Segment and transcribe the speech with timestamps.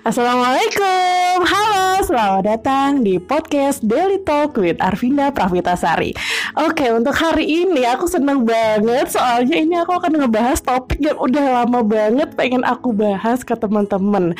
[0.00, 6.16] Assalamualaikum, halo, selamat datang di podcast Daily Talk with Arvinda Pravitasari.
[6.56, 11.44] Oke, untuk hari ini aku seneng banget soalnya ini aku akan ngebahas topik yang udah
[11.60, 14.32] lama banget pengen aku bahas ke teman-teman.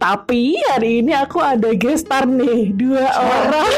[0.00, 3.72] Tapi hari ini aku ada gestar nih, dua orang.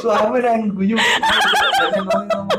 [0.00, 0.96] Suara yang guyu.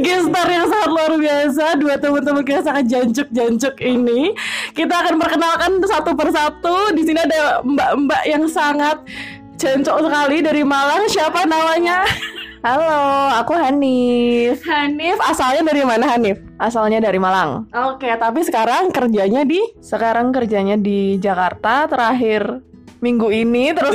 [0.00, 1.64] gestar yang sangat luar biasa.
[1.78, 4.32] Dua teman-teman kita sangat jancuk-jancuk ini.
[4.72, 6.94] Kita akan perkenalkan satu persatu.
[6.94, 9.02] Di sini ada mbak-mbak yang sangat
[9.58, 11.06] jancuk sekali dari Malang.
[11.10, 12.06] Siapa namanya?
[12.58, 14.66] Halo, aku Hanif.
[14.66, 16.42] Hanif asalnya dari mana Hanif?
[16.58, 17.70] Asalnya dari Malang.
[17.70, 19.62] Oke tapi sekarang kerjanya di?
[19.78, 21.86] Sekarang kerjanya di Jakarta.
[21.86, 22.66] Terakhir
[22.98, 23.94] minggu ini terus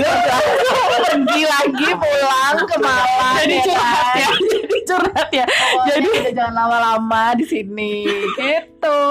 [1.04, 3.36] pergi lagi pulang ke Malang.
[3.44, 4.16] jadi ya curhat kan?
[4.18, 7.94] ya jadi curhat ya Pokoknya jadi jangan lama-lama di sini.
[8.38, 9.02] Gitu.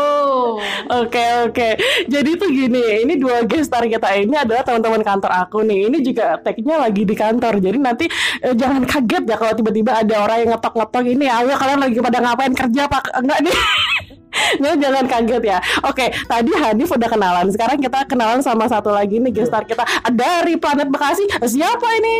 [0.90, 1.68] Oke oke.
[2.06, 5.90] Jadi tuh gini, ini dua gestar kita ini adalah teman-teman kantor aku nih.
[5.90, 7.58] Ini juga tagnya lagi di kantor.
[7.58, 8.06] Jadi nanti
[8.42, 11.26] eh, jangan kaget ya kalau tiba-tiba ada orang yang ngetok-ngetok ini.
[11.28, 13.04] Ayo kalian lagi pada ngapain kerja pak?
[13.18, 13.54] Enggak nih.
[14.32, 15.58] Nggak, jangan kaget ya.
[15.84, 17.46] Oke, tadi Hanif udah kenalan.
[17.52, 21.24] Sekarang kita kenalan sama satu lagi nih gestar kita dari planet Bekasi.
[21.44, 22.18] Siapa ini?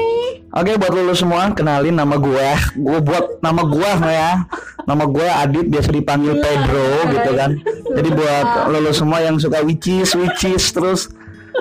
[0.53, 2.49] Oke buat lulu semua kenalin nama gue.
[2.77, 4.45] Gue buat nama gue ya.
[4.83, 7.51] Nama gue Adit biasa dipanggil Pedro gitu kan.
[7.93, 11.01] Jadi buat lulu semua yang suka witches witches terus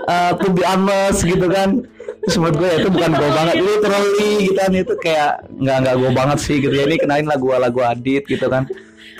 [0.07, 1.85] uh, to be honest gitu kan.
[2.21, 5.95] Terus menurut gue ya, itu bukan gue banget literally gitu kan itu kayak nggak nggak
[5.97, 6.83] gue banget sih gitu ya.
[6.85, 8.69] Ini kenalin lagu lagu Adit gitu kan.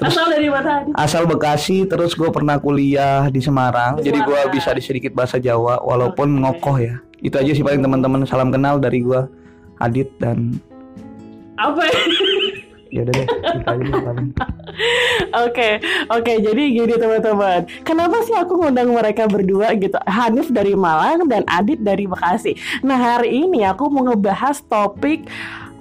[0.02, 0.74] Terus Asal dari mana?
[0.98, 4.54] Asal Bekasi terus gue pernah kuliah di Semarang jadi gue Semarang.
[4.54, 8.82] bisa di sedikit bahasa Jawa walaupun ngokoh ya itu aja sih paling teman-teman salam kenal
[8.82, 9.22] dari gue
[9.78, 10.58] Adit dan
[11.62, 11.86] Apa?
[12.94, 14.28] ya udah deh itu aja deh paling.
[15.32, 15.80] Oke,
[16.12, 16.34] oke.
[16.44, 17.64] Jadi gini teman-teman.
[17.88, 19.96] Kenapa sih aku ngundang mereka berdua gitu?
[20.04, 22.56] Hanif dari Malang dan Adit dari Bekasi.
[22.84, 25.24] Nah hari ini aku mau ngebahas topik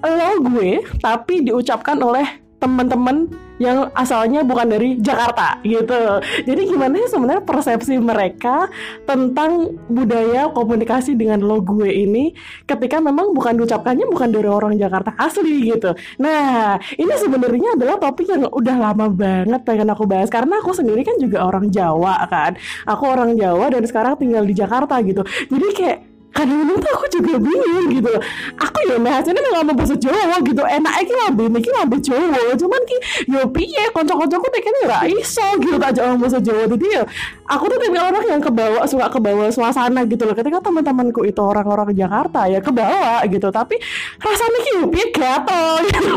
[0.00, 3.26] lo gue, tapi diucapkan oleh teman-teman
[3.60, 6.20] yang asalnya bukan dari Jakarta gitu.
[6.48, 8.72] Jadi gimana sih sebenarnya persepsi mereka
[9.04, 12.32] tentang budaya komunikasi dengan lo gue ini
[12.64, 15.92] ketika memang bukan diucapkannya bukan dari orang Jakarta asli gitu.
[16.20, 21.04] Nah, ini sebenarnya adalah topik yang udah lama banget pengen aku bahas karena aku sendiri
[21.04, 22.56] kan juga orang Jawa kan.
[22.88, 25.20] Aku orang Jawa dan sekarang tinggal di Jakarta gitu.
[25.52, 28.12] Jadi kayak kadang-kadang tuh aku juga bingung gitu.
[28.58, 30.62] Aku ya meh hasilnya nggak mau bahasa Jawa gitu.
[30.62, 32.54] Enak iki lambe niki lambe Jawa.
[32.54, 32.96] Cuman ki
[33.30, 36.62] yo piye kanca-kancaku nek kene ora iso gitu tak ngomong bahasa Jawa.
[36.70, 37.02] Jadi ya
[37.50, 40.34] aku tuh tipe orang yang kebawa suka kebawa suasana gitu loh.
[40.38, 43.48] Ketika teman-temanku itu orang-orang Jakarta ya kebawa gitu.
[43.50, 43.74] Tapi
[44.22, 46.10] rasanya ki yo piye gatel gitu.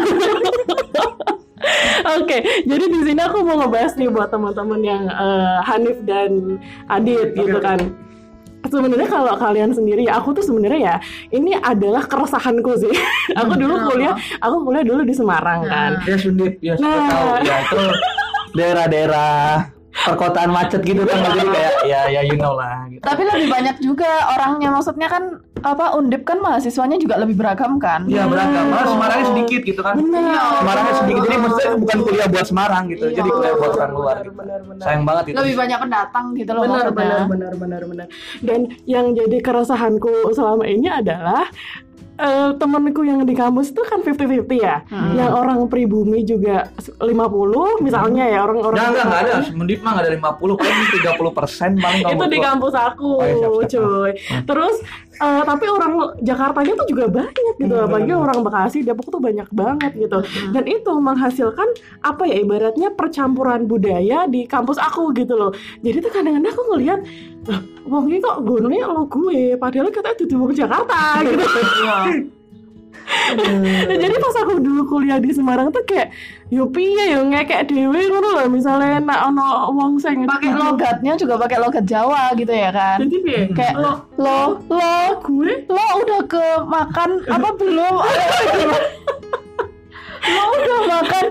[2.20, 6.60] Oke, jadi di sini aku mau ngebahas nih buat teman-teman yang eh, Hanif dan
[6.92, 7.80] Adit gitu kan
[8.64, 10.96] sebenarnya kalau kalian sendiri ya aku tuh sebenarnya ya
[11.32, 12.94] ini adalah keresahanku sih
[13.40, 17.10] aku dulu kuliah aku kuliah dulu di Semarang kan ya sundit ya sudah Nah.
[17.10, 17.82] tahu ya itu
[18.54, 23.02] daerah-daerah perkotaan macet gitu kan jadi kayak ya ya you know lah gitu.
[23.02, 24.74] Tapi lebih banyak juga orangnya.
[24.74, 25.24] Maksudnya kan
[25.64, 28.04] apa Undip kan mahasiswanya juga lebih beragam kan?
[28.06, 29.96] Iya beragam, malah Semarangnya sedikit gitu kan.
[29.96, 30.60] Benar.
[30.60, 34.16] Semarangnya sedikit, jadi maksudnya bukan kuliah buat Semarang gitu, Iya, jadi kuliah buat orang luar.
[34.20, 34.32] Gitu.
[34.34, 34.84] benar, benar.
[34.84, 35.36] Sayang banget itu.
[35.36, 36.94] Lebih banyak pendatang gitu loh benar maksudnya.
[36.94, 38.08] benar benar benar benar
[38.40, 41.48] dan yang jadi keresahanku selama ini adalah
[42.16, 45.14] eh, temenku yang di kampus itu kan 50-50 ya Hmm.
[45.14, 46.70] yang orang pribumi juga
[47.00, 49.52] 50 misalnya ya orang-orang Enggak, enggak, enggak ada.
[49.52, 53.34] Mendip mah enggak ada 50, paling 30 persen paling itu di kampus aku, Oh, iya,
[53.34, 53.70] siap, siap.
[53.74, 54.12] cuy.
[54.44, 54.76] Terus
[55.18, 59.48] eh, tapi orang Jakartanya tuh juga banyak gitu, Hmm, apalagi orang Bekasi, Depok tuh banyak
[59.54, 60.20] banget gitu.
[60.52, 61.70] Dan itu menghasilkan
[62.02, 65.52] apa ya ibaratnya percampuran budaya di kampus aku gitu loh.
[65.86, 67.00] Jadi tuh kadang-kadang aku ngelihat,
[67.50, 71.44] "Lah, wong ini kok gunanya lo gue, padahal katanya di Jakarta gitu.
[73.34, 76.14] Nah, jadi pas aku dulu kuliah di Semarang tuh kayak
[76.54, 81.42] yo piye yo ngekek dhewe ngono loh misalnya nek ono wong sing Pakai logatnya juga
[81.42, 83.02] pakai logat Jawa gitu ya kan?
[83.02, 83.42] Jadi piye?
[83.58, 87.96] Kayak lo lo lo gue lo udah ke makan apa belum?
[90.34, 91.26] lo udah makan?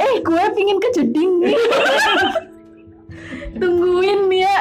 [0.00, 1.54] Eh gue pingin ke jeding nih.
[3.54, 4.58] Tungguin ya.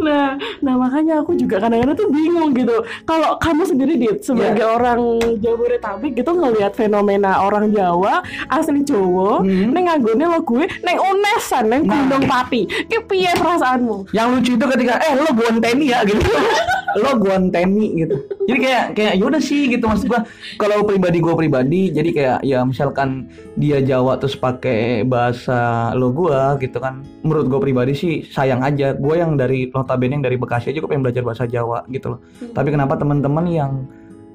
[0.00, 2.74] Nah, nah makanya aku juga kadang-kadang tuh bingung gitu.
[3.04, 9.70] Kalau kamu sendiri dit sebagai orang Jabodetabek gitu ngelihat fenomena orang Jawa asli Jawa, Hmm.
[9.70, 11.94] neng anggone lo gue, neng unesan, neng Nah.
[12.06, 12.64] Gunung Pati.
[12.66, 14.10] Ki piye perasaanmu?
[14.10, 16.20] Yang lucu itu ketika eh lo bonteni ya gitu.
[17.00, 18.16] lo gua anteni gitu.
[18.44, 20.22] Jadi kayak kayak yaudah sih gitu maksud gua.
[20.60, 26.58] Kalau pribadi gua pribadi jadi kayak ya misalkan dia Jawa terus pakai bahasa lo gua
[26.58, 28.94] gitu kan menurut gua pribadi sih sayang aja.
[28.94, 32.20] Gua yang dari notabene yang dari Bekasi aja gua pengen belajar bahasa Jawa gitu loh.
[32.52, 33.72] Tapi kenapa teman-teman yang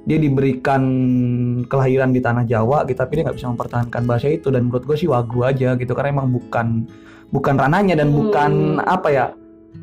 [0.08, 0.82] dia diberikan
[1.70, 4.50] kelahiran di tanah Jawa gitu tapi dia nggak bisa mempertahankan bahasa itu.
[4.50, 6.88] Dan menurut gue sih wagu aja gitu karena emang bukan
[7.30, 8.18] bukan ranahnya dan Hmm.
[8.18, 8.52] bukan
[8.82, 9.26] apa ya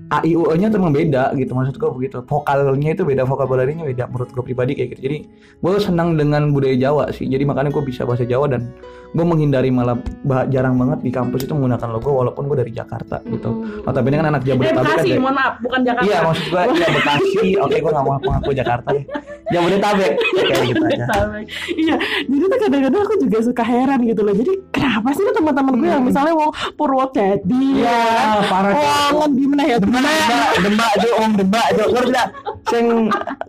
[0.06, 2.22] A I U E nya tuh emang beda gitu maksud gue begitu.
[2.22, 5.02] Vokalnya itu beda vokabularinya beda menurut gue pribadi kayak gitu.
[5.04, 5.18] Jadi
[5.56, 7.26] gue senang dengan budaya Jawa sih.
[7.26, 8.70] Jadi makanya gue bisa bahasa Jawa dan
[9.10, 13.18] gue menghindari malah bah- jarang banget di kampus itu menggunakan logo walaupun gue dari Jakarta
[13.24, 13.50] gitu.
[13.50, 13.82] Hmm.
[13.82, 16.06] notabene kan anak Eh, Jabodetabek kan Bekasi, dari- mohon maaf, bukan Jakarta.
[16.06, 17.48] Iya maksud gue iya Bekasi.
[17.58, 19.04] Oke gue gak mau ngaku Jakarta deh
[19.52, 20.12] Jabodetabek.
[20.66, 21.44] Gitu Jabodetabek.
[21.76, 21.96] Iya,
[22.26, 24.34] jadi tuh kadang-kadang aku juga suka heran gitu loh.
[24.34, 27.82] Jadi kenapa sih tuh teman-teman gue yang misalnya mau Purwodadi?
[27.82, 28.75] Iya ya, parah
[29.14, 30.26] oh di mana ya, di mana ya?
[30.26, 31.84] Dembak Dembak Jo Om Dembak Jo.
[31.93, 32.26] Gue tidak
[32.66, 32.87] Sing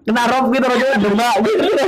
[0.07, 1.85] Kena rob gitu Rojo Dembak gitu.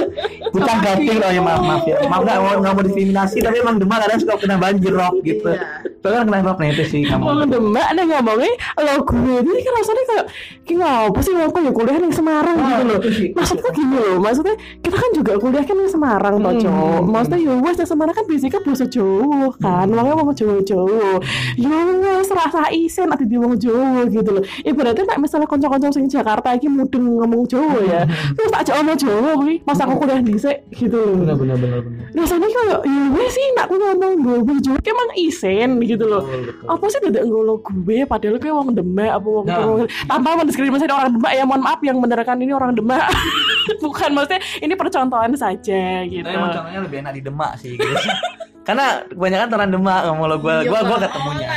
[0.50, 1.98] Bukan gating loh ya maaf maaf ya.
[2.10, 5.52] Maaf gak mau, mau diskriminasi Tapi emang Dembak kadang suka kena banjir rob gitu
[6.00, 7.44] Itu kan kena rob nah itu sih kamu Mau.
[7.44, 10.26] Demak nih ngomongnya lo gue jadi kan rasanya kayak
[10.64, 13.00] kayak ngapa sih aku ya kuliah di Semarang Ah, gitu loh.
[13.36, 17.12] maksudnya gini loh maksudnya kita kan juga kuliah kan di Semarang toh Hmm, cowok hmm,
[17.12, 21.10] maksudnya ya wes Semarang kan basicnya bahasa Jawa kan makanya ngomong Jawa Jawa
[21.56, 24.44] ya wes rasa isen ada di wong Jawa gitu loh.
[24.62, 29.30] Ibaratnya nek misalnya konco-konco sing Jakarta iki mudeng ngomong Jawa ya terus tak ngomong Jawa
[29.36, 31.36] kuwi pas aku kuliah dhisik gitu loh.
[31.36, 31.82] Bener bener
[32.14, 36.68] rasanya kayak ya wes sih nak ngomong Jawa emang isen gitu loh Betul, betul.
[36.70, 39.58] apa sih tidak ngolo gue padahal gue wong demak apa wong Nah.
[39.58, 39.76] Purwo
[40.06, 43.02] tanpa mendiskriminasi orang demak ya mohon maaf yang menerangkan ini orang demak
[43.84, 47.90] bukan maksudnya ini percontohan saja gitu Tapi emang contohnya lebih enak di Demak sih gitu.
[48.68, 51.48] Karena kebanyakan orang Demak ngomong lo gue gue gue ketemunya.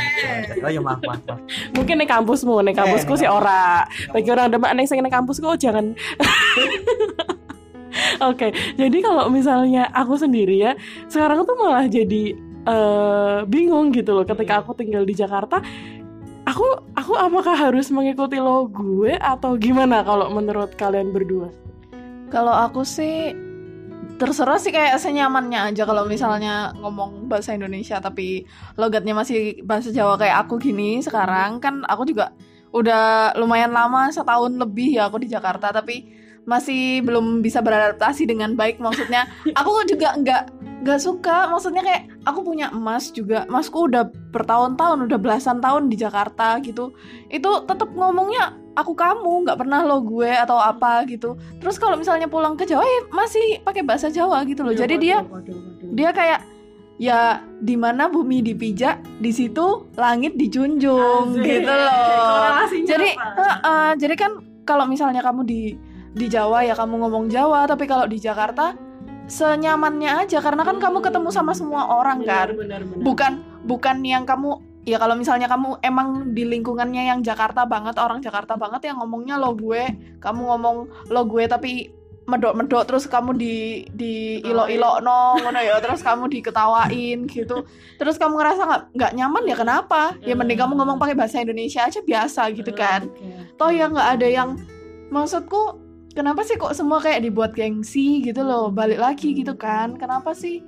[0.65, 1.21] Oh ya maaf maaf.
[1.21, 1.39] maaf.
[1.71, 5.45] mungkin nih kampusmu nih kampusku Eh, sih ora bagi orang demak nih sing ning kampusku
[5.45, 5.93] oh, jangan
[8.23, 10.73] Oke, jadi kalau misalnya aku sendiri ya,
[11.05, 12.33] sekarang tuh malah jadi
[12.67, 15.63] eh, bingung gitu loh ketika aku tinggal di Jakarta.
[16.43, 21.47] Aku aku apakah harus mengikuti lo gue atau gimana kalau menurut kalian berdua?
[22.27, 23.31] Kalau aku sih
[24.19, 28.45] terserah sih kayak senyamannya aja kalau misalnya ngomong bahasa Indonesia tapi
[28.77, 32.31] logatnya masih bahasa Jawa kayak aku gini sekarang kan aku juga
[32.73, 36.09] udah lumayan lama setahun lebih ya aku di Jakarta tapi
[36.43, 39.29] masih belum bisa beradaptasi dengan baik maksudnya
[39.59, 40.43] aku juga nggak
[40.83, 41.47] nggak suka.
[41.49, 43.47] Maksudnya kayak aku punya emas juga.
[43.47, 46.91] Emasku udah bertahun-tahun udah belasan tahun di Jakarta gitu.
[47.31, 51.39] Itu tetap ngomongnya aku kamu nggak pernah lo gue atau apa gitu.
[51.63, 54.75] Terus kalau misalnya pulang ke Jawa ya masih pakai bahasa Jawa gitu loh.
[54.75, 55.23] Jadi dia
[55.93, 56.43] dia kayak
[57.01, 61.45] ya di mana bumi dipijak di situ langit dijunjung Asik.
[61.47, 62.53] gitu loh.
[62.85, 63.41] Jadi apa?
[63.41, 64.31] Heeh, jadi kan
[64.67, 65.61] kalau misalnya kamu di
[66.13, 68.77] di Jawa ya kamu ngomong Jawa tapi kalau di Jakarta
[69.33, 72.53] senyamannya aja karena kan kamu ketemu sama semua orang kan?
[73.01, 73.33] bukan
[73.65, 78.59] bukan yang kamu ya kalau misalnya kamu emang di lingkungannya yang Jakarta banget orang Jakarta
[78.59, 79.83] banget yang ngomongnya lo gue
[80.19, 80.77] kamu ngomong
[81.09, 81.89] lo gue tapi
[82.23, 87.67] medok-medok terus kamu di di ilo-ilo no ngono ya terus kamu diketawain gitu.
[87.99, 90.15] Terus kamu ngerasa nggak nggak nyaman ya kenapa?
[90.23, 93.11] Ya mending kamu ngomong pakai bahasa Indonesia aja biasa gitu kan?
[93.59, 94.49] toh ya nggak ada yang
[95.11, 95.82] maksudku
[96.13, 98.69] kenapa sih kok semua kayak dibuat gengsi gitu loh?
[98.69, 99.97] Balik lagi gitu kan.
[99.97, 100.61] Kenapa sih?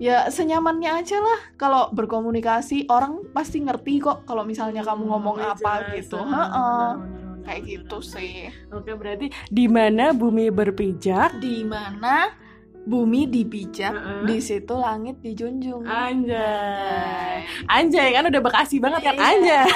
[0.00, 1.40] Ya senyamannya aja lah.
[1.60, 6.18] Kalau berkomunikasi orang pasti ngerti kok kalau misalnya kamu ngomong apa gitu.
[6.22, 6.90] Heeh.
[7.42, 8.54] kayak gitu sih.
[8.70, 12.30] Oke, berarti di mana bumi berpijak, di mana
[12.86, 14.22] bumi dipijak Heeh.
[14.30, 15.82] di situ langit dijunjung.
[15.82, 17.42] Anjay.
[17.66, 18.14] Anjay.
[18.14, 19.26] Kan udah Bekasi banget kan Iya.
[19.26, 19.66] Anjay.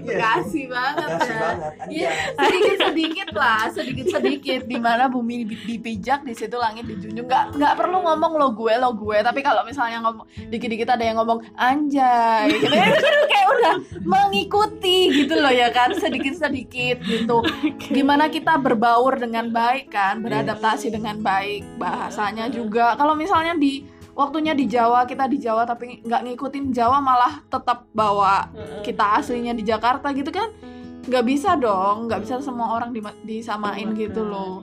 [0.00, 1.72] Bekasi banget Makasih ya banget.
[1.92, 7.28] Iya, sedikit sedikit lah, sedikit sedikit di mana bumi di- dipijak di situ langit dijunjung.
[7.28, 11.04] Nggak nggak perlu ngomong lo gue lo gue, tapi kalau misalnya ngomong dikit dikit ada
[11.04, 17.04] yang ngomong anjay, gitu ya, itu kayak udah mengikuti gitu loh ya kan, sedikit sedikit
[17.04, 17.44] gitu.
[17.92, 22.96] Gimana kita berbaur dengan baik kan, beradaptasi dengan baik, bahasanya juga.
[22.96, 27.88] Kalau misalnya di waktunya di Jawa kita di Jawa tapi nggak ngikutin Jawa malah tetap
[27.90, 28.48] bawa
[28.80, 30.52] kita aslinya di Jakarta gitu kan
[31.02, 34.62] nggak bisa dong nggak bisa semua orang disamain gitu loh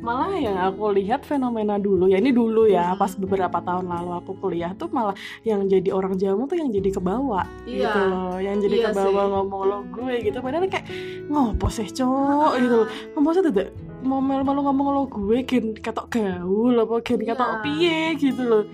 [0.00, 3.00] Malah yang aku lihat fenomena dulu ya ini dulu ya Hmm.
[3.00, 6.92] pas beberapa tahun lalu aku kuliah tuh malah yang jadi orang Jawa tuh yang jadi
[6.92, 7.88] kebawa Iya.
[7.88, 9.32] gitu loh, yang jadi Iya kebawa sih.
[9.32, 10.86] ngomong lo gue gitu padahal kayak
[11.26, 12.88] ngopo sih cowok gitu loh.
[13.16, 13.42] Ngomong sih
[14.04, 17.28] mau malu ngomong lo gue gen ketok gaul apa gen Iya.
[17.30, 18.64] ketok piye gitu loh.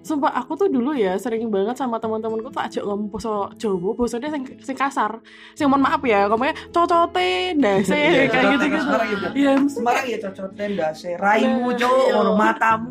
[0.00, 4.26] Sumpah aku tuh dulu ya sering banget sama teman-temanku tuh ajak ngomong boso Jawa, bosone
[4.26, 5.20] sing, sing kasar.
[5.52, 8.80] Sing mohon maaf ya, ngomongnya cocote, ndase Iya, kayak cocote, gitu-gitu.
[8.80, 9.26] Semarang gitu.
[9.36, 11.78] Iya, Semarang ya cocoten dase raimu Iya.
[11.78, 12.88] cowok ngono matamu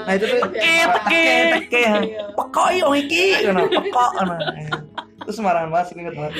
[0.00, 0.56] nah itu tuh Teke,
[0.88, 0.88] teke.
[0.88, 1.24] teke
[1.68, 1.82] teke
[2.32, 4.34] pekok yo iki ngono pekok ngono
[5.20, 6.32] itu Semarang banget sih inget banget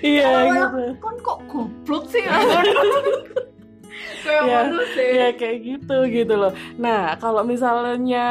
[0.00, 0.96] iya gitu.
[0.96, 2.24] Kon kok goblok sih?
[4.28, 4.60] Kayak Iya,
[4.92, 5.08] sih?
[5.16, 6.52] Iya kayak gitu gitu loh.
[6.76, 8.26] Nah kalau misalnya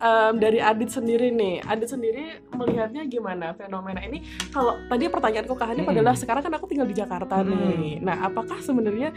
[0.00, 4.24] em, dari Adit sendiri nih, Adit sendiri melihatnya gimana fenomena ini?
[4.48, 5.94] Kalau tadi pertanyaanku ke Hanif Mm-mm.
[5.94, 7.52] adalah sekarang kan aku tinggal di Jakarta Mm-mm.
[7.76, 7.94] nih.
[8.00, 9.12] Nah apakah sebenarnya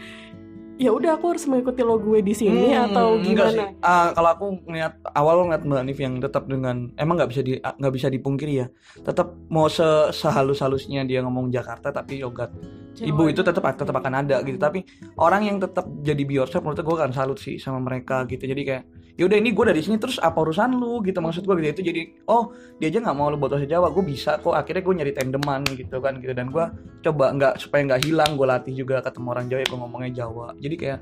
[0.74, 3.30] ya udah aku harus mengikuti lo gue di sini Hmm, atau sih.
[3.30, 3.76] gimana?
[3.78, 7.52] Ah, kalau aku ngeliat awal ngeliat Mbak Nif yang tetap dengan emang nggak bisa di
[7.56, 8.66] nggak bisa dipungkiri ya
[8.98, 12.50] tetap mau se sehalus halusnya dia ngomong Jakarta tapi yogat
[12.98, 14.84] ibu itu tetap tetap akan ada gitu tapi
[15.16, 18.84] orang yang tetap jadi yourself menurut gue akan salut sih sama mereka gitu jadi kayak
[19.20, 21.04] yaudah ini gue dari sini terus apa urusan lu?
[21.04, 21.80] Gitu maksud gue gitu.
[21.80, 23.92] Itu jadi oh dia aja nggak mau lu buat bahasa Jawa.
[23.92, 24.56] Gue bisa kok.
[24.56, 26.32] Akhirnya gue nyari tandeman gitu kan gitu.
[26.32, 26.64] Dan gue
[27.04, 30.46] coba nggak supaya nggak hilang gue latih juga ketemu orang Jawa ya gue ngomongnya Jawa.
[30.56, 30.98] Jadi kayak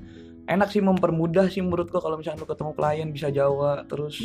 [0.50, 4.19] enak sih mempermudah sih menurut gue kalau misalnya lu ketemu klien bisa Jawa terus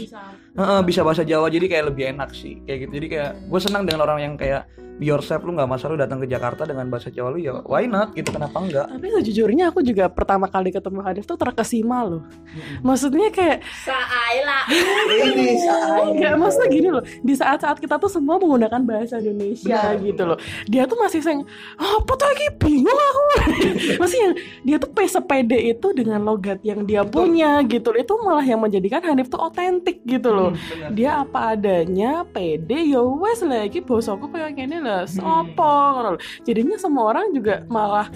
[0.51, 2.91] Heeh, bisa bahasa Jawa jadi kayak lebih enak sih kayak gitu.
[2.95, 4.65] Jadi kayak gue senang dengan orang yang kayak
[4.95, 7.83] be yourself lu nggak masalah lu datang ke Jakarta dengan bahasa Jawa lu ya why
[7.83, 8.87] not gitu kenapa enggak?
[8.87, 12.23] Tapi sejujurnya aku juga pertama kali ketemu Hanif tuh terkesima loh.
[12.79, 14.59] Maksudnya kayak Saila.
[14.71, 15.59] ini
[16.07, 19.99] Enggak, maksudnya gini loh Di saat-saat kita tuh semua menggunakan bahasa Indonesia Benar.
[19.99, 20.37] gitu loh.
[20.65, 21.43] Dia tuh masih seng
[21.75, 22.47] Apa tuh lagi?
[22.55, 23.19] Bingung aku.
[23.99, 28.45] Maksudnya yang Dia tuh pe- sepede itu dengan logat yang dia punya gitu Itu malah
[28.45, 30.51] yang menjadikan Hanif tuh otentik gitu loh.
[30.93, 35.09] Dia apa adanya Pede ya wes lagi Bosoku kayak gini lah.
[35.09, 35.75] Sopo?
[35.99, 36.21] Ngono loh.
[36.47, 38.07] Jadinya semua orang juga malah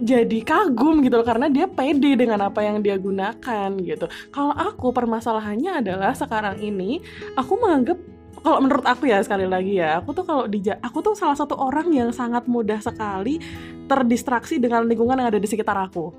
[0.00, 1.26] jadi kagum gitu loh.
[1.26, 4.06] Karena dia pede dengan apa yang dia gunakan gitu.
[4.34, 6.98] Kalau aku permasalahannya adalah sekarang ini
[7.38, 7.98] aku menganggap
[8.44, 11.56] kalau menurut aku ya sekali lagi ya, aku tuh kalau di aku tuh salah satu
[11.56, 13.40] orang yang sangat mudah sekali
[13.88, 16.12] terdistraksi dengan lingkungan yang ada di sekitar aku.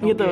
[0.00, 0.28] Gitu.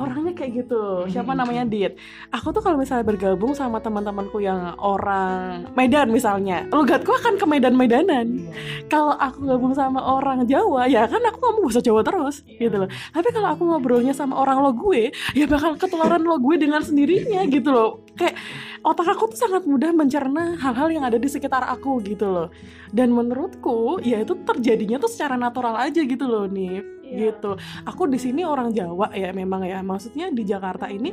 [0.00, 1.04] Orangnya kayak gitu.
[1.12, 1.96] Siapa namanya Dit?
[2.32, 8.48] Aku tuh kalau misalnya bergabung sama teman-temanku yang orang Medan misalnya, logatku akan ke Medan-Medanan.
[8.88, 12.90] Kalau aku gabung sama orang Jawa ya kan aku ngomong bahasa Jawa terus gitu loh.
[13.12, 17.44] Tapi kalau aku ngobrolnya sama orang lo gue ya bakal ketularan lo gue dengan sendirinya
[17.46, 18.02] gitu loh.
[18.16, 18.40] Kayak
[18.80, 22.48] otak aku tuh sangat mudah mencerna hal-hal yang ada di sekitar aku gitu loh.
[22.90, 27.58] Dan menurutku ya itu terjadinya tuh secara natural aja gitu loh nih gitu.
[27.84, 29.82] Aku di sini orang Jawa ya memang ya.
[29.82, 31.10] Maksudnya di Jakarta ini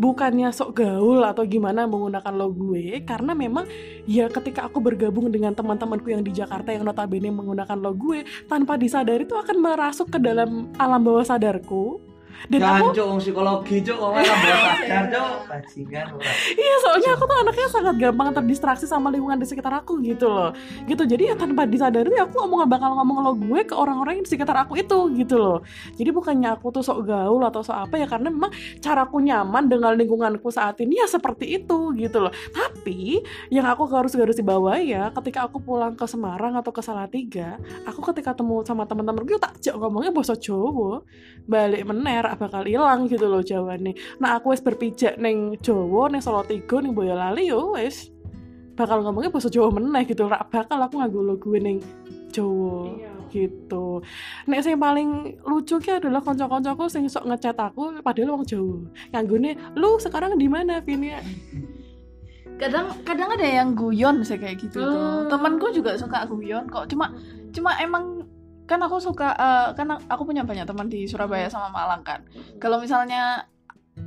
[0.00, 3.68] bukannya sok gaul atau gimana menggunakan lo gue karena memang
[4.08, 8.80] ya ketika aku bergabung dengan teman-temanku yang di Jakarta yang notabene menggunakan lo gue tanpa
[8.80, 12.13] disadari itu akan merasuk ke dalam alam bawah sadarku
[12.50, 16.06] dan aku Jangan cok psikologi cok kok malah bahasa sadar cok bajingan
[16.54, 20.50] iya soalnya aku tuh anaknya sangat gampang terdistraksi sama lingkungan di sekitar aku gitu loh.
[20.84, 24.32] Gitu jadi ya tanpa disadari aku ngomong bakal ngomong lo gue ke orang-orang yang di
[24.32, 25.58] sekitar aku itu gitu loh.
[25.96, 29.92] Jadi bukannya aku tuh sok gaul atau sok apa ya karena memang caraku nyaman dengan
[29.94, 32.32] lingkunganku saat ini ya seperti itu gitu loh.
[32.52, 36.82] Tapi yang aku harus garis di bawah ya ketika aku pulang ke Semarang atau ke
[36.84, 37.56] Salatiga
[37.88, 41.02] aku ketika temu sama teman-teman gue tak ngomongnya bahasa Jawa.
[41.44, 46.24] Balik mener bakal hilang gitu loh Jawa nih nah aku wis berpijak neng Jawa neng
[46.24, 48.08] Salatiga neng Boyolali yo wis
[48.72, 51.78] bakal ngomongnya bahasa Jawa meneh gitu rak bakal aku nganggo lo gue neng
[52.34, 52.88] Jawa
[53.34, 53.98] gitu.
[54.46, 58.78] Nek sing paling lucu ki adalah kanca-kancaku sing sok ngechat aku padahal wong Jawa.
[59.10, 61.10] Nganggone, "Lu sekarang di mana, Vini?"
[62.54, 65.26] kadang kadang ada yang guyon sih kayak gitu tuh Hmm.
[65.26, 67.10] temanku juga suka guyon kok cuma
[67.50, 68.23] cuma emang
[68.64, 72.20] kan aku suka eh, kan aku punya banyak teman di Surabaya sama Malang kan.
[72.56, 73.44] Kalau misalnya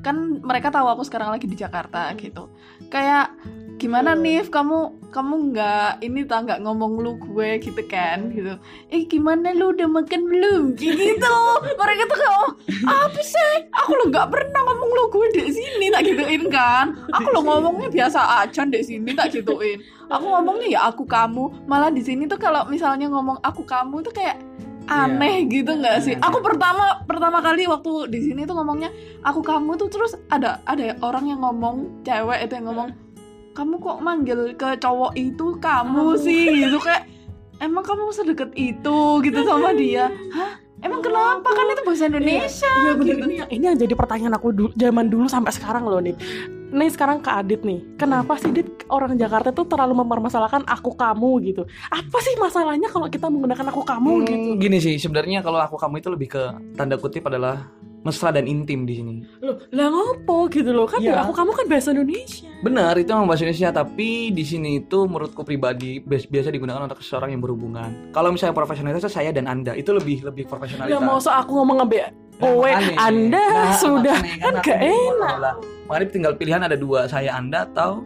[0.03, 2.51] kan mereka tahu aku sekarang lagi di Jakarta gitu.
[2.91, 3.33] Kayak
[3.77, 8.33] gimana nih kamu kamu nggak ini tak nggak ngomong lu gue gitu kan?
[8.33, 8.57] Gitu.
[8.91, 9.71] Eh gimana lu?
[9.71, 10.63] Udah makan belum?
[10.81, 11.37] Gitu.
[11.77, 12.51] Mereka tuh kayak "Oh,
[12.87, 13.53] apa sih?
[13.83, 16.97] Aku lo nggak pernah ngomong lu gue di sini tak gituin kan.
[17.13, 19.79] Aku lo ngomongnya biasa aja di sini tak gituin.
[20.07, 21.67] Aku ngomongnya ya aku kamu.
[21.67, 24.39] Malah di sini tuh kalau misalnya ngomong aku kamu tuh kayak
[24.87, 26.15] aneh gitu nggak sih?
[26.19, 28.91] aku pertama pertama kali waktu di sini tuh ngomongnya
[29.23, 32.89] aku kamu tuh terus ada ada orang yang ngomong cewek itu yang ngomong
[33.57, 36.13] kamu kok manggil ke cowok itu kamu.
[36.21, 36.69] sih?
[36.69, 37.09] Gitu kayak
[37.57, 38.97] emang kamu sedekat itu?
[39.25, 40.13] Gitu sama dia.
[40.37, 43.25] Hah emang kenapa kan itu bahasa Indonesia Iya bener gitu.
[43.25, 46.13] ini, yang- ini yang jadi pertanyaan aku dulu, zaman dulu sampai sekarang loh nih.
[46.67, 51.31] Nih sekarang ke Adit nih, kenapa sih Dit orang Jakarta tuh terlalu mempermasalahkan aku kamu
[51.45, 51.63] gitu?
[51.87, 54.49] Apa sih masalahnya kalau kita menggunakan aku kamu Hmm, gitu?
[54.59, 56.43] gini sih sebenarnya kalau aku kamu itu lebih ke
[56.75, 59.15] tanda kutip adalah mesra dan intim di sini.
[59.41, 61.25] Loh, lah ngopo gitu loh kan Iya.
[61.25, 62.47] aku kamu kan bahasa Indonesia.
[62.57, 67.01] Benar, itu memang bahasa Indonesia, tapi di sini itu menurutku pribadi bias- biasa digunakan untuk
[67.01, 68.11] seseorang yang berhubungan.
[68.11, 70.93] Kalau misalnya profesionalitas saya dan Anda itu lebih lebih profesionalitas.
[70.93, 72.97] Lah mau so aku ngomong nge Nah, Owe, makanya.
[73.01, 75.55] Anda Nah, sudah makanya, kan gak enak.
[75.89, 78.05] Makanya tinggal pilihan ada dua, saya Anda atau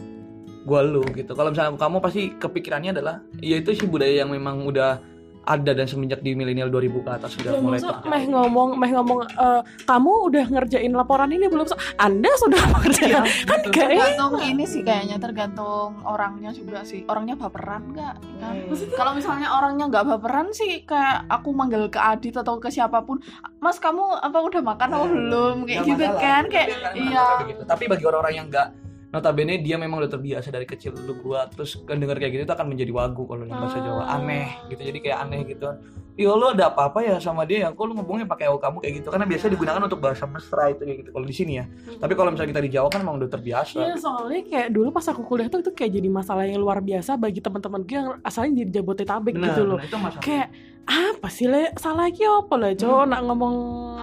[0.63, 1.35] gua lu gitu.
[1.35, 5.03] Kalau misalnya kamu pasti kepikirannya adalah ya itu sih budaya yang memang udah
[5.43, 8.05] ada dan semenjak di milenial 2000 ke atas sudah Lah, mulai terjadi.
[8.05, 11.65] meh ngomong, meh ngomong, eh, kamu udah ngerjain laporan ini belum?
[11.65, 13.71] So, Anda sudah mengerjakan, kan gitu.
[13.71, 13.97] gak enak.
[13.97, 15.61] tergantung ini sih kayaknya tergantung
[16.03, 18.53] orangnya juga sih orangnya baperan nggak kan?
[18.91, 23.17] kalau misalnya orangnya nggak baperan sih kayak aku manggil ke Adit atau ke siapa pun
[23.57, 26.21] mas kamu apa udah makan atau belum kayak Nggak gitu masalah.
[26.21, 27.61] kan kayak iya gitu.
[27.63, 28.67] Tapi bagi orang-orang yang enggak
[29.11, 31.13] notabene dia memang udah terbiasa dari kecil dulu.
[31.31, 34.03] Gua terus kan denger kayak gitu itu akan menjadi wagu kalau dalam bahasa Jawa.
[34.07, 34.17] Ah.
[34.17, 34.81] aneh gitu.
[34.81, 35.67] Jadi kayak aneh gitu
[36.13, 37.69] Iya lo ada apa-apa ya sama dia ya?
[37.69, 39.07] Kok lu ngomongnya pakai aku kamu kayak gitu?
[39.07, 41.65] Karena biasanya digunakan untuk bahasa mesra itu kayak gitu kalau di sini ya.
[41.95, 43.77] Tapi kalau misalnya kita di Jawa kan emang udah terbiasa.
[43.77, 47.15] Iya soalnya kayak dulu pas aku kuliah tuh itu kayak jadi masalah yang luar biasa
[47.15, 49.77] bagi teman-teman gue yang asalnya di Jabodetabek Benar, gitu loh.
[49.77, 50.21] benar, itu masalah.
[50.21, 50.47] Kayak
[50.81, 51.63] apa sih le?
[51.75, 53.55] Salahnya apa lah cowok nak ngomong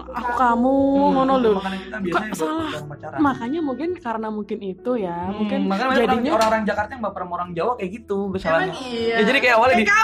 [0.09, 1.55] aku kamu Hmm, ngono loh.
[1.59, 3.19] makanya kita biasanya Kok salah?
[3.21, 7.33] Makanya mungkin karena mungkin itu ya, Hmm, mungkin makanya jadinya orang-orang Jakarta yang baper sama
[7.37, 8.75] orang Jawa kayak gitu kesalahannya.
[8.81, 9.15] iya?
[9.15, 10.01] Ya, jadi kayak awalnya di iya,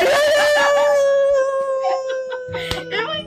[0.00, 0.18] iya,
[0.64, 0.94] emang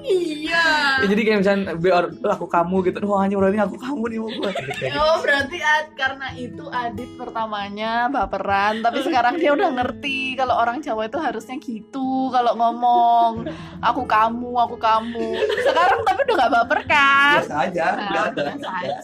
[0.10, 0.64] iya
[1.00, 4.30] Ya, jadi kayak misalnya biar aku kamu gitu, wah hanya berarti aku kamu nih mau
[4.30, 4.52] gue.
[4.92, 10.80] Oh berarti Ad- karena itu Adit pertamanya baperan Tapi sekarang dia udah ngerti Kalau orang
[10.80, 13.48] Jawa itu harusnya gitu Kalau ngomong
[13.80, 15.30] Aku kamu, aku kamu
[15.62, 18.44] Sekarang tapi udah gak baper kan Biasa aja, Nah, udah ada.
[18.50, 18.98] biasa aja.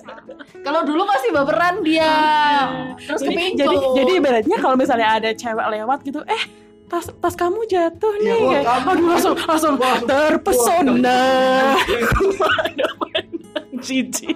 [0.60, 2.14] Kalau dulu masih baperan dia
[3.00, 7.65] Terus jadi, jadi jadi ibaratnya kalau misalnya ada cewek lewat gitu, eh tas tas kamu
[7.65, 8.88] jatuh nih Iya, wah, kayak, kamu.
[8.88, 11.20] aduh langsung langsung Wah, terpesona.
[13.82, 14.30] Cici.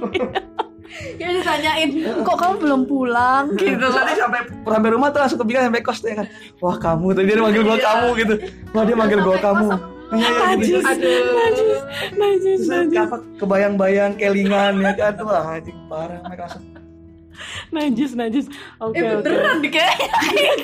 [1.15, 1.89] Ya ditanyain
[2.25, 3.53] Kok kamu belum pulang?
[3.55, 6.27] Gitu gitu nanti sampai sampai rumah tuh langsung kepikiran sampai kos tuh ya kan.
[6.59, 8.33] Wah kamu tuh dia manggil gua kamu gitu.
[8.73, 9.67] Wah dia manggil gua kamu.
[10.09, 10.81] iya iya gitu.
[10.81, 11.79] Najis, najis,
[12.17, 15.11] najis, najis, apa kebayang-bayang kelingan ya kan.
[15.15, 16.19] Tuh wah anjing parah.
[16.25, 16.63] Mereka langsung
[17.71, 18.45] najis, najis.
[18.77, 19.21] Oke, Eh oke.
[19.21, 20.09] beneran deh kayaknya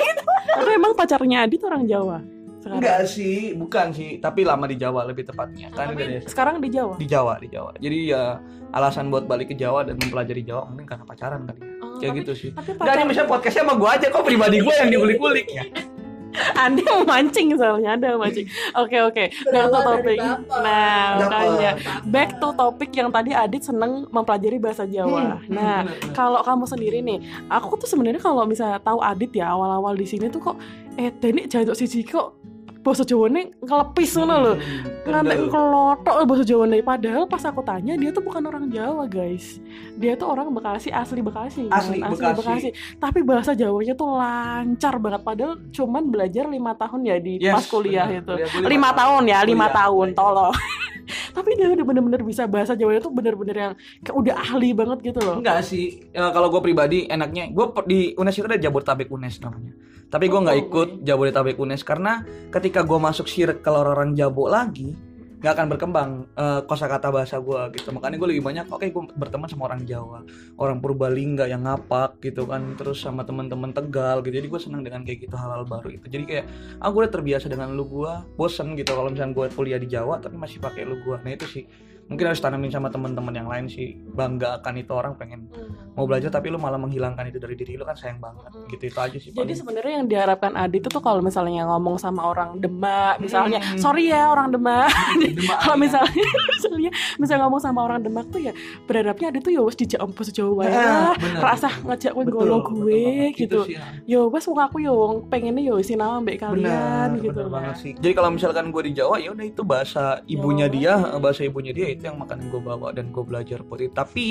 [0.56, 2.18] Tapi emang pacarnya Adit orang Jawa
[2.58, 2.82] sekarang.
[2.82, 6.68] enggak sih bukan sih tapi lama di Jawa lebih tepatnya kan Tapi dari sekarang di
[6.68, 6.96] Jawa.
[6.96, 8.24] di Jawa di Jawa jadi ya
[8.72, 12.10] alasan buat balik ke Jawa dan mempelajari Jawa mungkin karena pacaran kali ya Oh, kayak
[12.10, 15.48] tapi- gitu sih Tapi pacar misalnya podcastnya sama gue aja, kok pribadi gue yang diulik-ulik
[15.48, 15.64] ya?
[16.64, 18.48] Anda mau mancing soalnya ada mancing.
[18.76, 19.24] Oke oke.
[19.52, 20.20] Back to topik.
[20.50, 21.72] Nah makanya
[22.06, 25.40] back to topik yang tadi Adit seneng mempelajari bahasa Jawa.
[25.42, 26.14] Hmm, Nah bener, bener.
[26.14, 30.28] kalau kamu sendiri nih, aku tuh sebenarnya kalau misalnya tahu Adit ya awal-awal di sini
[30.28, 30.58] tuh kok
[30.96, 32.45] eh Deni jantung siji kok
[32.86, 34.56] bahasa Jawa nih ngelepis ngono loh.
[34.56, 35.50] Hmm, Ngantek bener.
[35.50, 39.58] kelotok bahasa Jawa nih padahal pas aku tanya dia tuh bukan orang Jawa guys.
[39.96, 41.66] Dia tuh orang Bekasi asli Bekasi.
[41.66, 41.82] kan?
[41.82, 42.70] Asli Bekasi.
[42.96, 47.66] Tapi bahasa Jawanya tuh lancar banget padahal cuman belajar lima tahun ya di Yes, pas
[47.66, 48.22] kuliah bener.
[48.22, 48.34] itu.
[48.54, 50.54] Kuliah Lima tahun ya, lima tahun tolong.
[51.36, 55.20] Tapi dia udah bener-bener bisa bahasa Jawanya tuh bener-bener yang kayak udah ahli banget gitu
[55.20, 55.38] loh.
[55.38, 59.74] Enggak sih, Ya, kalau gue pribadi enaknya, gue di UNES itu ada Jabodetabek UNES namanya.
[60.16, 64.96] Tapi gue nggak ikut Jabodetabek UNES karena ketika gue masuk circle orang Jabo lagi,
[65.44, 67.92] nggak akan berkembang eh, kosakata bahasa gue gitu.
[67.92, 70.24] Makanya gue lebih banyak, oke gue berteman sama orang Jawa,
[70.56, 74.40] orang Purbalingga yang ngapak gitu kan, terus sama teman-teman Tegal gitu.
[74.40, 76.08] Jadi gue senang dengan kayak gitu hal-hal baru itu.
[76.08, 76.46] Jadi kayak,
[76.80, 80.24] ah gue udah terbiasa dengan lu gue, bosen gitu kalau misalnya gue kuliah di Jawa
[80.24, 81.20] tapi masih pakai lu gue.
[81.28, 81.68] Nah itu sih
[82.06, 85.50] mungkin harus tanamin sama teman-teman yang lain sih bangga akan itu orang pengen
[85.94, 88.70] mau belajar tapi lu malah menghilangkan itu dari diri lu kan sayang banget Mm.
[88.72, 92.30] gitu itu aja sih Jadi sebenarnya yang diharapkan Adit itu tuh kalau misalnya ngomong sama
[92.30, 93.82] orang Demak, misalnya, Hmm.
[93.82, 94.86] sorry ya orang Demak.
[95.66, 96.06] Kalau ya.
[96.76, 98.54] misalnya misalnya misalnya ngomong sama orang Demak tuh ya
[98.88, 100.72] berharapnya Adit tuh ya wes dijak bahasa Jawa ya.
[100.72, 101.42] Nah, bener.
[101.44, 103.40] Rasa ngajak gue golo gue banget.
[103.44, 103.60] gitu.
[103.68, 103.84] sih, ya.
[104.08, 107.36] Yo wes wong aku yo wong pengennya yo sinama mbek kalian benar gitu.
[107.36, 107.52] benar nah.
[107.52, 110.76] banget sih jadi kalau misalkan gue di Jawa ya udah itu bahasa ibunya Jawa.
[110.80, 114.28] dia bahasa ibunya dia itu yang makanan gue bawa dan gue belajar buat itu tapi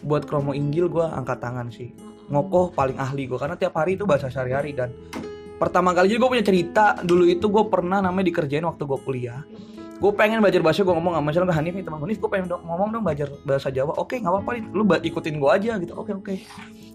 [0.00, 1.92] buat kromo inggil gue angkat tangan sih
[2.28, 4.92] ngokoh paling ahli gue karena tiap hari itu bahasa sehari-hari dan
[5.58, 9.42] pertama kali juga gue punya cerita dulu itu gue pernah namanya dikerjain waktu gue kuliah
[9.98, 12.46] gue pengen belajar bahasa gue ngomong sama misalnya ke Hanif nih teman gue gue pengen
[12.46, 13.98] dong, ngomong dong belajar bahasa Jawa.
[13.98, 15.92] Oke nggak apa-apa nih lu ikutin gue aja gitu.
[15.98, 16.34] Oke oke.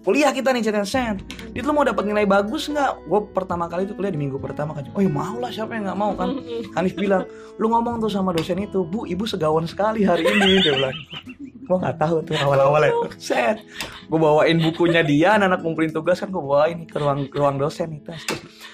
[0.04, 1.16] Kuliah kita nih cetan sen
[1.52, 3.08] itu lu mau dapat nilai bagus nggak?
[3.12, 4.88] Gue pertama kali itu kuliah di minggu pertama kan.
[4.96, 6.39] Oh ya mau lah siapa yang nggak mau kan?
[6.80, 7.28] Hanif bilang
[7.60, 10.96] lu ngomong tuh sama dosen itu bu ibu segawan sekali hari ini dia bilang.
[11.63, 13.60] Gue nggak tahu tuh awal-awal itu set.
[14.08, 18.00] Gue bawain bukunya dia anak ngumpulin tugas kan gue bawain ke ruang ke ruang dosen
[18.00, 18.16] itu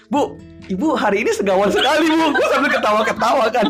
[0.10, 0.38] bu
[0.70, 2.30] ibu hari ini segawan sekali bu.
[2.38, 3.68] Gue sambil ketawa-ketawa kan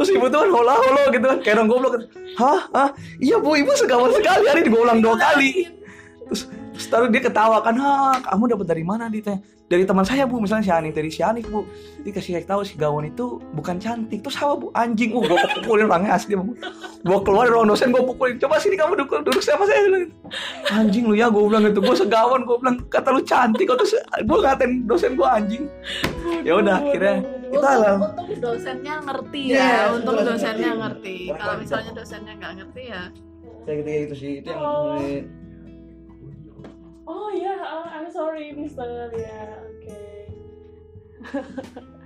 [0.00, 0.74] terus ibu tuh kan hola
[1.12, 1.94] gitu kan kayak orang goblok
[2.40, 2.60] hah?
[2.72, 2.88] Hah?
[3.20, 5.68] Iya bu ibu segawan sekali hari ini gue dua kali.
[6.32, 9.12] Terus terus taruh dia ketawa kan ha kamu dapat dari mana?
[9.12, 10.42] Ditanya dari teman saya bu.
[10.42, 11.62] Misalnya si Ani dari si Ani bu.
[12.02, 14.26] Dikasih tahu si gawon itu bukan cantik.
[14.26, 14.66] Terus apa bu?
[14.74, 15.14] Anjing.
[15.14, 16.58] Uh gue pukulin orangnya asli bu.
[17.06, 18.36] Gue keluar dari ruang dosen gue pukulin.
[18.42, 20.10] Coba sini kamu duduk duduk sama saya bilang,
[20.74, 21.78] anjing lu ya gue bilang gitu.
[21.78, 23.78] Gue segawan gue bilang kata lu cantik kok.
[23.78, 23.94] Terus
[24.26, 25.64] gue ngatain dosen gue anjing.
[26.42, 30.28] Ya udah akhirnya kita lah Untung dosennya ngerti Iya, ya, untung betul.
[30.34, 31.16] dosennya ngerti.
[31.34, 33.02] Kalau misalnya dosennya nggak ngerti ya,
[33.66, 34.32] kayak gitu gitu sih.
[34.40, 34.62] Itu yang
[38.10, 39.10] Sorry, Mister.
[39.14, 40.00] Ya, oke.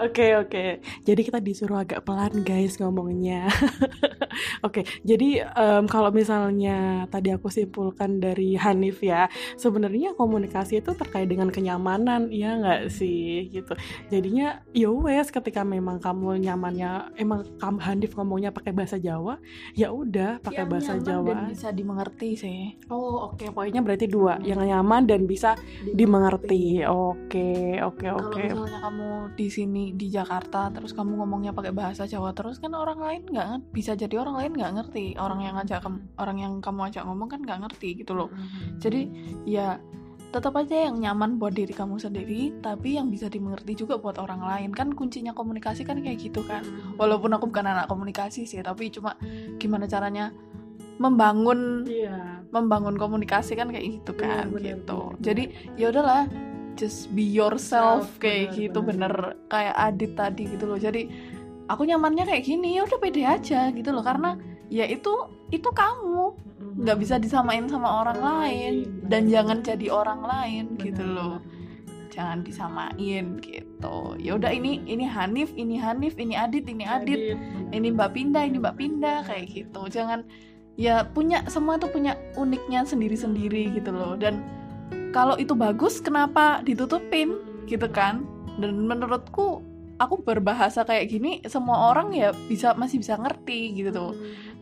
[0.00, 3.44] Oke oke, jadi kita disuruh agak pelan guys ngomongnya.
[4.62, 9.26] oke, jadi em, kalau misalnya tadi aku simpulkan dari Hanif ya,
[9.56, 13.72] sebenarnya komunikasi itu terkait dengan kenyamanan, ya nggak sih gitu.
[14.12, 19.38] Jadinya ya wes ketika memang kamu nyamannya, emang kamu Hanif ngomongnya pakai bahasa Jawa,
[19.74, 21.28] ya udah pakai yang bahasa nyaman Jawa.
[21.28, 22.60] dan bisa dimengerti sih.
[22.90, 25.56] Oh oke, poinnya berarti dua, yang nyaman dan bisa
[25.94, 26.82] dimengerti.
[26.86, 28.42] Oke, oke, Kalau oke.
[28.42, 32.98] misalnya kamu di sini di Jakarta terus kamu ngomongnya pakai bahasa Jawa terus kan orang
[32.98, 35.14] lain nggak ngerti bisa jadi orang lain nggak ngerti.
[35.16, 38.28] Orang yang ngajak kamu orang yang kamu ajak ngomong kan nggak ngerti gitu loh.
[38.78, 39.10] Jadi
[39.44, 39.78] ya
[40.30, 44.42] tetap aja yang nyaman buat diri kamu sendiri tapi yang bisa dimengerti juga buat orang
[44.42, 44.70] lain.
[44.70, 46.62] Kan kuncinya komunikasi kan kayak gitu kan.
[46.96, 49.18] Walaupun aku bukan anak komunikasi sih tapi cuma
[49.58, 50.30] gimana caranya
[51.00, 52.44] membangun Iya.
[52.52, 54.98] membangun komunikasi kan kayak gitu kan Benar, benar, gitu.
[55.00, 55.22] benar.
[55.24, 55.42] jadi
[55.80, 56.22] ya udahlah
[56.76, 59.12] just be yourself Self, kayak benar, gitu benar.
[59.16, 60.76] bener kayak Adit tadi gitu loh.
[60.76, 61.02] Jadi
[61.70, 64.02] aku nyamannya kayak gini ya udah pede aja gitu loh.
[64.02, 64.34] Karena
[64.66, 66.34] ya itu itu kamu.
[66.80, 68.74] Nggak bisa disamain sama orang lain
[69.06, 71.38] dan jangan jadi orang lain gitu loh.
[72.10, 73.96] jangan disamain gitu.
[74.18, 77.38] Ya udah ini ini Hanif ini Hanif ini Adit ini Adit.
[77.70, 79.86] Ini Mbak Pinda ini Mbak Pinda kayak gitu.
[79.88, 80.26] Jangan
[80.74, 84.18] ya punya semua tuh punya uniknya sendiri-sendiri gitu loh.
[84.18, 84.42] Dan
[85.14, 87.38] kalau itu bagus kenapa ditutupin?
[87.70, 88.26] Gitu kan?
[88.58, 89.62] Dan menurutku
[90.00, 94.12] aku berbahasa kayak gini semua orang ya bisa masih bisa ngerti gitu tuh.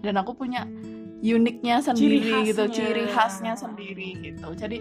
[0.03, 0.67] Dan aku punya
[1.23, 2.75] uniknya sendiri gitu khasnya.
[2.75, 3.53] ciri khasnya.
[3.55, 4.49] sendiri gitu.
[4.59, 4.79] Jadi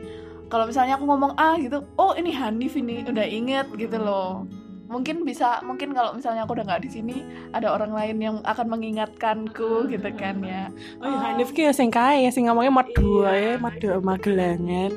[0.49, 4.49] kalau misalnya aku ngomong A gitu oh ini Hanif ini udah inget gitu loh.
[4.87, 7.17] Mungkin bisa mungkin kalau misalnya aku udah nggak di sini
[7.51, 10.71] ada orang lain yang akan mengingatkanku gitu kan ya.
[11.03, 14.95] Oh, ya, Hanif ki ya sing kae, sing ngomongnya mat dua ya, mat dua magelangan.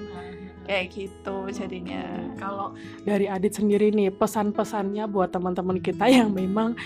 [0.71, 2.31] Kayak gitu jadinya.
[2.39, 6.79] Kalau dari Adit sendiri nih, pesan-pesannya buat teman-teman kita yang memang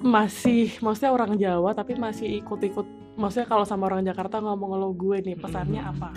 [0.00, 5.20] masih, maksudnya orang Jawa tapi masih ikut-ikut, maksudnya kalau sama orang Jakarta ngomong lo gue
[5.20, 6.10] nih, pesannya apa?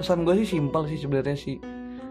[0.00, 1.60] pesan gue sih simpel sih sebenarnya sih.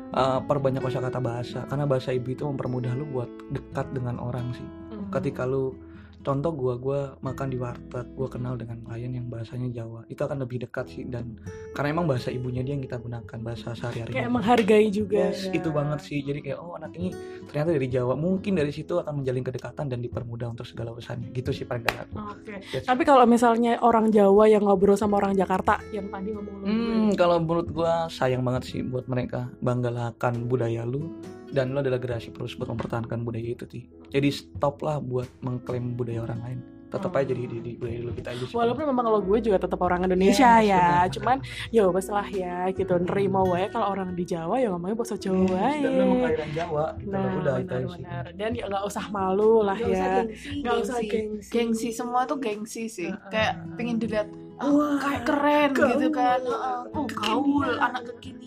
[0.09, 4.65] Eh, perbanyak kosakata bahasa karena bahasa ibu itu mempermudah lu buat dekat dengan orang sih.
[5.09, 5.73] Ketika lu
[6.21, 10.43] contoh gua gua makan di warteg gua kenal dengan klien yang bahasanya Jawa itu akan
[10.43, 11.39] lebih dekat sih dan
[11.73, 15.31] karena emang bahasa ibunya dia yang kita gunakan bahasa sehari-hari Kayak menghargai juga.
[15.31, 15.51] Yes, ya.
[15.55, 16.19] itu banget sih.
[16.21, 17.09] Jadi kayak oh anak ini
[17.47, 18.13] ternyata dari Jawa.
[18.19, 21.31] Mungkin dari situ akan menjalin kedekatan dan dipermudah untuk segala urusannya.
[21.31, 22.59] Gitu sih paling Oke.
[22.73, 22.85] Yes.
[22.85, 26.67] Tapi kalau misalnya orang Jawa yang ngobrol sama orang Jakarta, yang tadi ngomong gue.
[26.67, 29.49] Hmm, kalau menurut gua sayang banget sih buat mereka.
[29.63, 31.09] Banggalah akan budaya lu
[31.49, 33.83] dan lu adalah generasi terus buat mempertahankan budaya itu sih.
[34.09, 36.59] Jadi stop lah buat mengklaim budaya orang lain.
[36.89, 38.55] Tetap aja di, di, di budaya lu kita aja sih.
[38.57, 41.37] Walaupun memang kalau gue juga tetap orang Indonesia Yes, ya, benar, cuman
[41.69, 45.37] ya wes lah ya gitu nerima wae kalau orang di Jawa ya ngomongnya bahasa Jawa
[45.37, 45.53] benar.
[45.53, 45.77] Yes, wae.
[45.85, 48.03] dan lu emang kelahiran Jawa gitu Nah, udah itu sih.
[48.33, 50.25] Dan ya nggak usah malu lah ya.
[50.65, 51.13] Nggak usah gengsi.
[51.13, 51.49] gengsi.
[51.53, 54.25] gengsi semua tuh gengsi sih kayak pengen dilihat
[54.57, 55.89] ah, Wah, kayak keren gaul.
[55.93, 56.79] gitu kan Heeh.
[56.89, 57.85] oh gaul Kekinian.
[57.85, 58.38] anak kekinian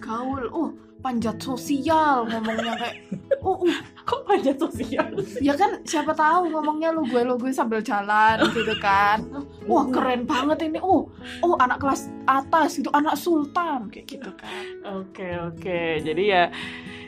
[0.00, 0.44] gaul.
[0.52, 0.68] Oh
[1.04, 2.96] panjat sosial ngomongnya kayak
[3.44, 5.12] oh uh, Kok panjat sosial?
[5.40, 9.24] ya kan siapa tahu ngomongnya lu gue lu gue sambil jalan gitu kan.
[9.64, 10.80] Wah keren banget ini.
[10.80, 11.08] Oh
[11.40, 14.64] oh anak kelas atas itu anak sultan kayak gitu kan.
[15.00, 16.04] Oke oke.
[16.04, 16.52] Jadi ya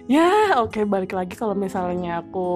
[0.09, 2.49] ya oke balik lagi kalau misalnya aku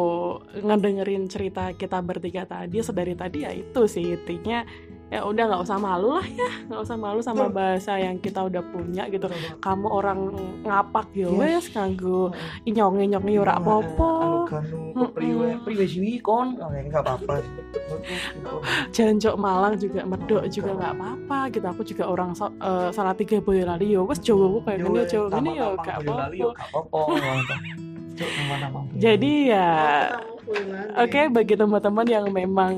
[0.55, 4.63] ngedengerin cerita kita bertiga tadi sedari tadi ya itu sih intinya
[5.11, 6.51] ya udah nggak usah malu lah ya.
[6.71, 9.27] Nggak usah malu sama bahasa yang kita udah punya gitu.
[9.59, 10.31] Kamu orang
[10.63, 12.31] ngapak ya wes kanggo
[12.65, 14.11] inyong inyong ora apa-apa.
[14.23, 14.39] Anu
[14.95, 15.11] Mm-mm.
[15.11, 16.55] priwe priwe sih kon.
[16.63, 17.43] Oh, ya, nggak apa-apa.
[18.95, 21.39] Jancok Malang juga medok juga nggak apa-apa.
[21.51, 21.67] gitu.
[21.67, 25.27] Aku juga orang so, eh, salah tiga Boyolali yo wes Jawa aku kayak gini Jawa
[25.35, 27.01] gini yo sama-sama gak Boyolali, yo, apa-apa.
[28.21, 28.81] Nama-nama.
[28.95, 29.69] jadi ya
[30.99, 32.75] Oke, bagi teman-teman yang memang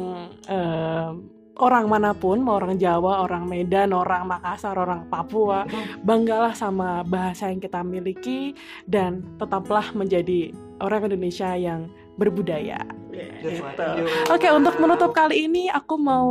[0.47, 1.25] em,
[1.61, 5.69] orang mana pun, mau orang Jawa, orang Medan, orang Makassar, orang Papua,
[6.01, 8.57] banggalah sama bahasa yang kita miliki
[8.89, 12.81] dan tetaplah menjadi orang Indonesia yang berbudaya.
[13.13, 13.61] Gitu.
[14.33, 16.29] Oke, untuk menutup kali ini aku mau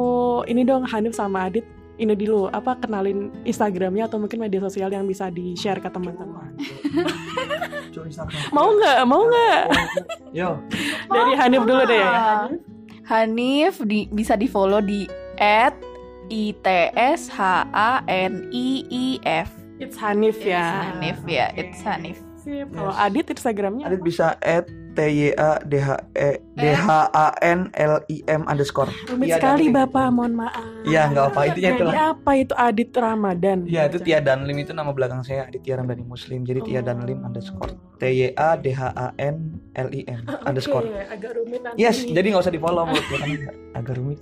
[0.49, 1.65] ini dong Hanif sama Adit
[2.01, 6.57] ini dulu apa kenalin Instagramnya atau mungkin media sosial yang bisa di share ke teman-teman.
[8.49, 8.99] Mau nggak?
[9.05, 9.61] Mau nggak?
[10.33, 10.57] Yo,
[11.11, 12.01] Dari Hanif dulu deh.
[12.01, 12.49] Ah.
[13.07, 15.09] Hanif di, bisa di follow di
[15.41, 15.73] at
[16.31, 17.41] its h
[17.73, 19.49] a n i i f
[19.81, 20.93] It's Hanif ya.
[20.93, 22.69] Hanif ya it's Hanif Sip.
[22.69, 27.27] Kalau Adit Instagramnya Adit bisa at t y a d h e d h a
[27.41, 28.91] n l i m underscore.
[29.05, 30.65] rumit Iya, sekali Bapak, mohon maaf.
[30.83, 31.93] Iya, nggak apa, intinya itulah.
[32.11, 33.57] apa itu Adit Ramadan?
[33.63, 36.83] Iya itu Tia Danlim itu nama belakang saya Aditya Ramdhani Muslim jadi Tia Oh.
[36.83, 39.35] Danlim underscore T Y A D H A N
[39.71, 41.77] L I M underscore Oke, agak rumit nanti.
[41.77, 42.97] Yes jadi nggak usah di follow kan
[43.77, 44.19] agak- rumit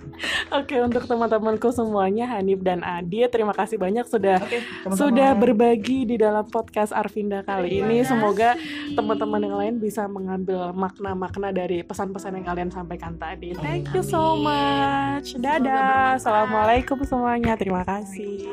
[0.51, 4.97] Oke, untuk teman-temanku semuanya Hanif dan Adit, terima kasih banyak sudah Oke sama-sama.
[4.99, 8.01] sudah berbagi di dalam podcast Arvinda kali ini.
[8.01, 8.53] Semoga
[8.91, 13.55] teman-teman yang lain bisa mengambil makna-makna dari pesan-pesan yang kalian sampaikan tadi.
[13.57, 15.35] Thank you so much.
[15.39, 16.19] Dadah.
[16.19, 17.55] Assalamualaikum semuanya.
[17.55, 18.47] Terima kasih.